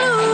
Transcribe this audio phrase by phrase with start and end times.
[0.00, 0.27] Oh.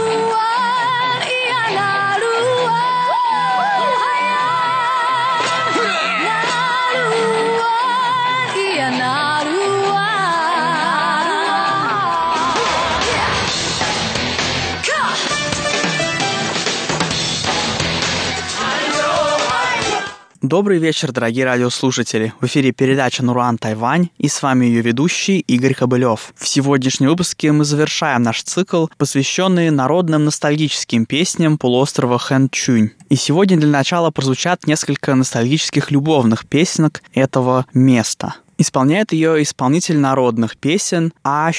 [20.54, 22.32] Добрый вечер, дорогие радиослушатели.
[22.40, 26.32] В эфире передача «Нуруан Тайвань» и с вами ее ведущий Игорь Кобылев.
[26.36, 32.90] В сегодняшнем выпуске мы завершаем наш цикл, посвященный народным ностальгическим песням полуострова Хэн Чунь.
[33.08, 38.36] И сегодня для начала прозвучат несколько ностальгических любовных песенок этого места.
[38.56, 41.50] Исполняет ее исполнитель народных песен А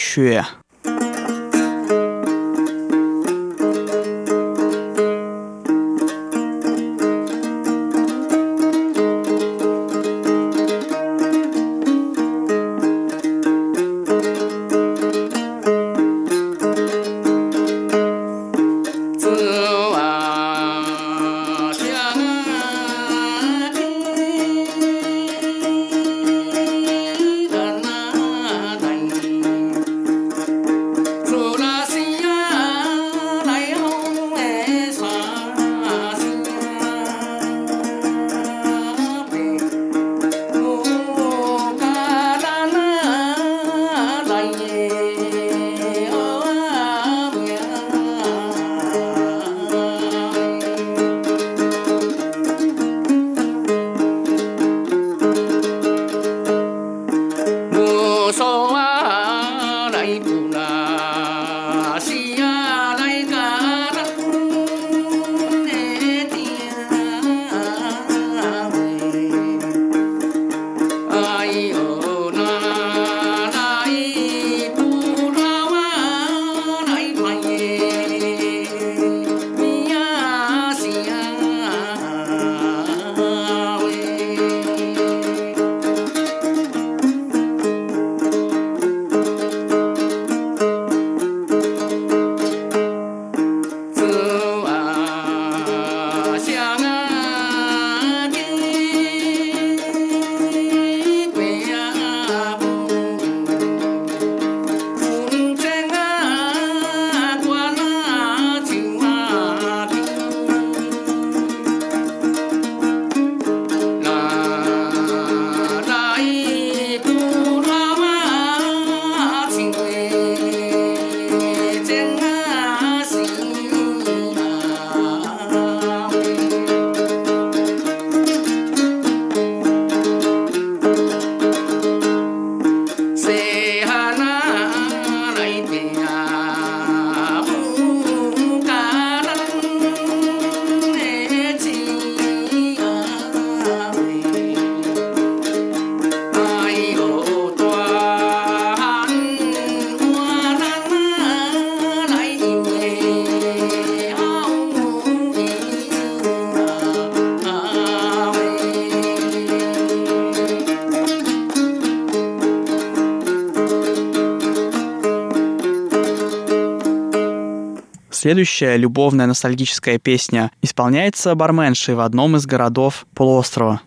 [168.26, 173.82] следующая любовная ностальгическая песня исполняется барменшей в одном из городов полуострова.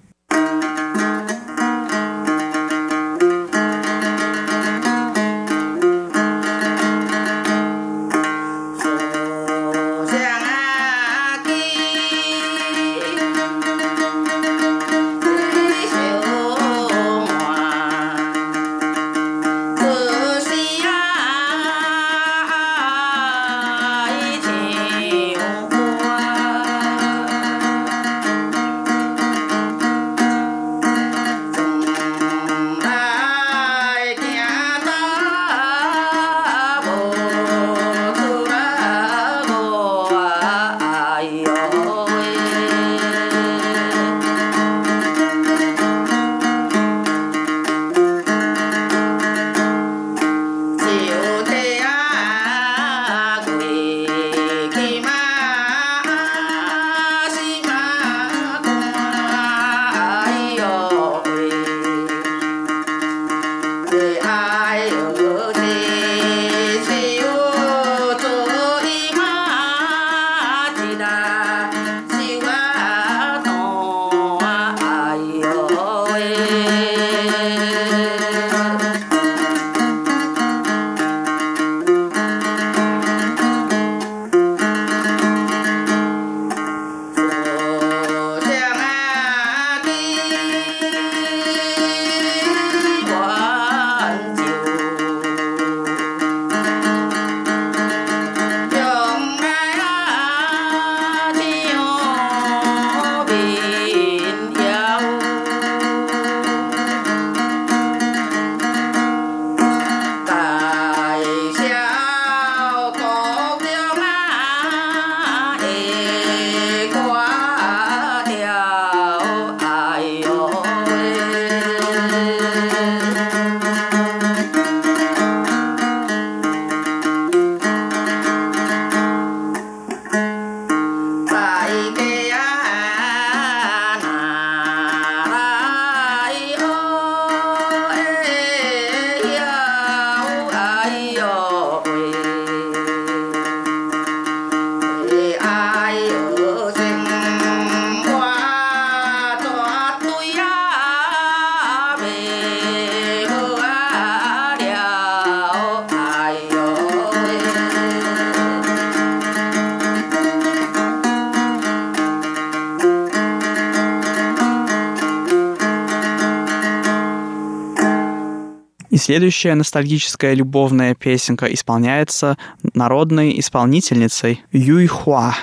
[169.09, 172.37] Следующая ностальгическая любовная песенка исполняется
[172.75, 175.35] народной исполнительницей Юй Хуа.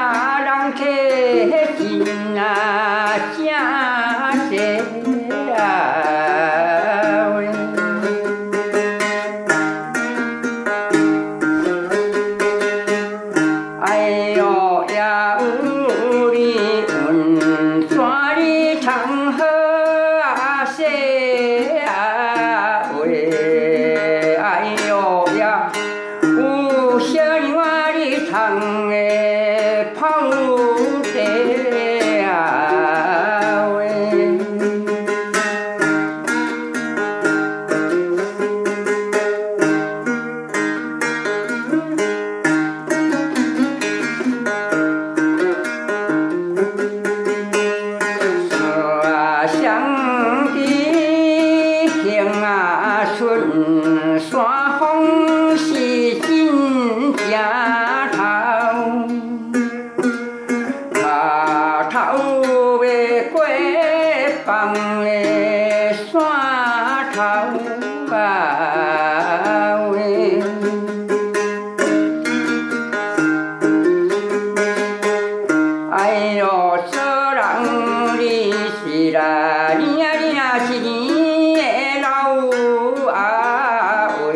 [0.00, 0.80] 人客
[1.76, 1.84] 情
[2.38, 2.42] 啊，
[3.36, 3.38] 正
[4.48, 4.50] 细
[5.52, 5.60] 啊
[7.36, 7.38] 喂！
[13.82, 13.88] 哎
[14.36, 14.40] 呦
[14.94, 15.36] 呀，
[16.32, 16.36] 你
[16.86, 16.98] 运
[17.88, 17.92] 怎
[18.36, 18.88] 哩唱
[19.32, 19.38] 好
[20.22, 20.78] 啊细
[21.86, 21.88] 啊
[22.98, 24.36] 喂？
[24.36, 24.74] 哎，
[28.30, 29.39] 唱哎？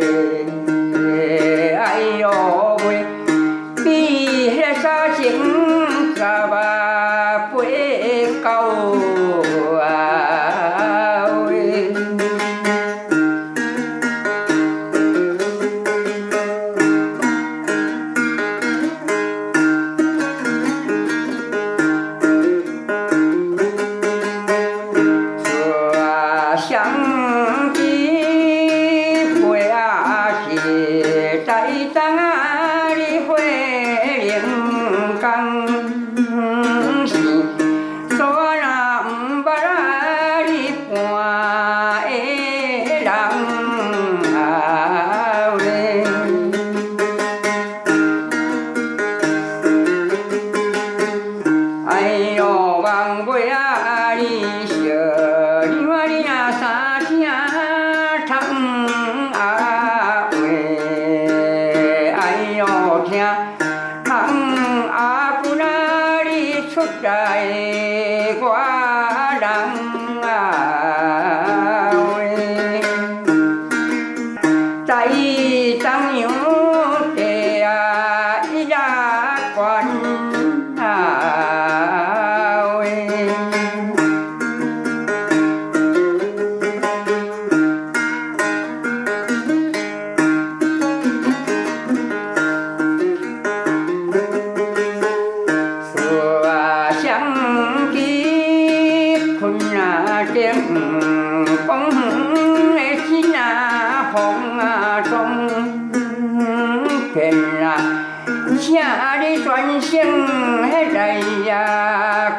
[0.05, 0.34] Amen.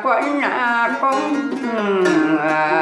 [0.04, 0.42] quãng
[1.02, 2.04] công ừ,
[2.38, 2.75] à.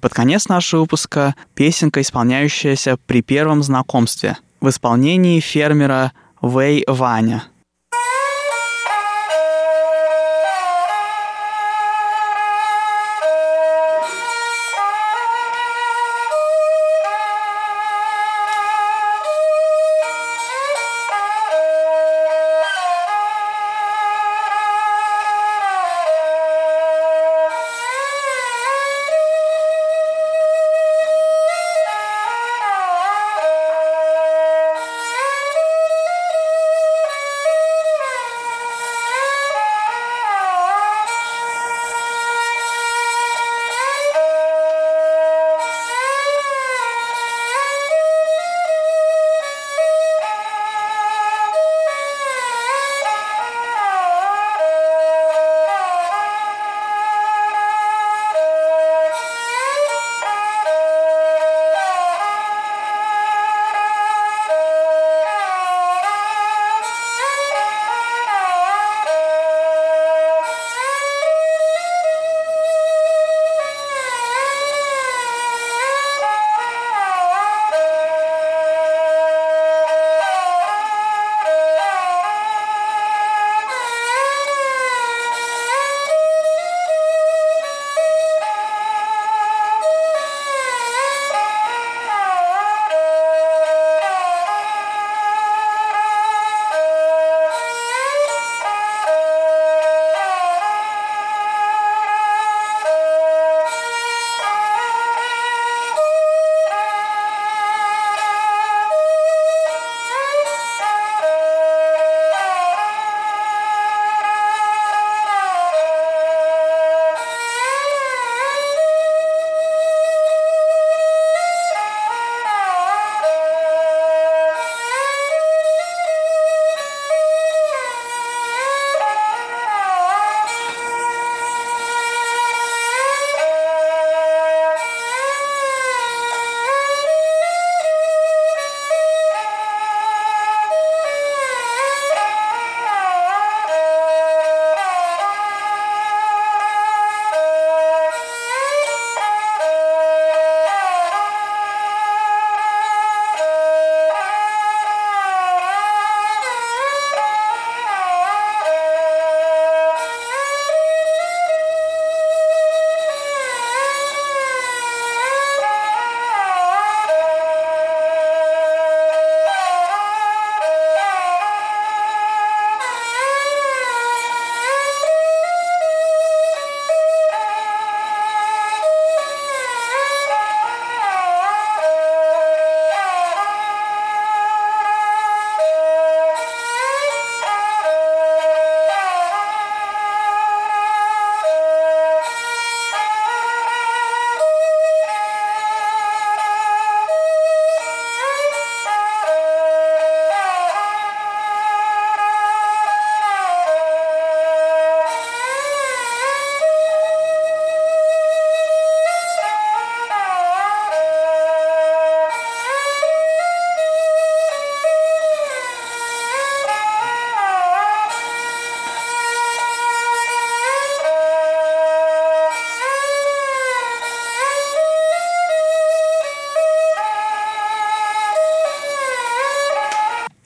[0.00, 7.44] под конец нашего выпуска песенка, исполняющаяся при первом знакомстве в исполнении фермера Вэй Ваня–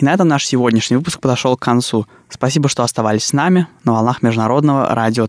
[0.04, 2.06] На этом наш сегодняшний выпуск подошел к концу.
[2.28, 5.26] Спасибо, что оставались с нами на волнах Международного радио